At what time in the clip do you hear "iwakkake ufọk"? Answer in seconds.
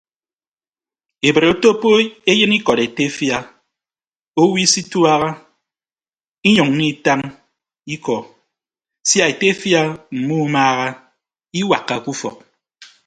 11.59-12.37